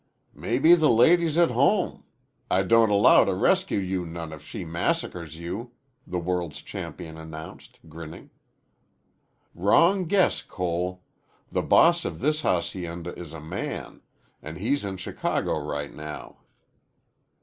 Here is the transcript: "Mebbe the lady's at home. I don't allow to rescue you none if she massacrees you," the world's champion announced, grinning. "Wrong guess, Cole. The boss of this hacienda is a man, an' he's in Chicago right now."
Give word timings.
"Mebbe 0.33 0.75
the 0.79 0.89
lady's 0.89 1.37
at 1.37 1.51
home. 1.51 2.03
I 2.49 2.63
don't 2.63 2.89
allow 2.89 3.23
to 3.23 3.35
rescue 3.35 3.77
you 3.77 4.03
none 4.03 4.33
if 4.33 4.41
she 4.41 4.65
massacrees 4.65 5.35
you," 5.37 5.73
the 6.07 6.17
world's 6.17 6.63
champion 6.63 7.19
announced, 7.19 7.77
grinning. 7.87 8.31
"Wrong 9.53 10.05
guess, 10.05 10.41
Cole. 10.41 11.03
The 11.51 11.61
boss 11.61 12.03
of 12.03 12.19
this 12.19 12.41
hacienda 12.41 13.13
is 13.13 13.31
a 13.31 13.39
man, 13.39 14.01
an' 14.41 14.55
he's 14.55 14.83
in 14.83 14.97
Chicago 14.97 15.59
right 15.63 15.93
now." 15.93 16.39